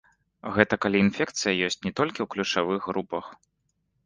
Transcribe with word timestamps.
Гэта 0.55 0.77
калі 0.85 0.97
інфекцыя 1.05 1.53
ёсць 1.67 1.77
не 1.85 1.93
толькі 2.01 2.19
ў 2.27 2.27
ключавых 2.35 2.81
групах. 2.89 3.25